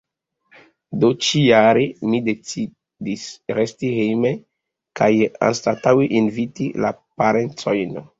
[1.01, 3.25] Do, ĉi-jare mi decidis
[3.57, 4.31] resti hejme
[5.01, 5.11] kaj
[5.49, 6.93] anstataŭe inviti la
[7.23, 7.95] parencojn.